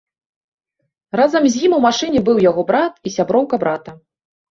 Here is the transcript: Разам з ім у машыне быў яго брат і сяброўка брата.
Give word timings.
Разам 1.19 1.43
з 1.55 1.61
ім 1.67 1.75
у 1.77 1.81
машыне 1.87 2.19
быў 2.29 2.37
яго 2.49 2.61
брат 2.71 2.97
і 3.09 3.13
сяброўка 3.17 3.61
брата. 3.65 3.95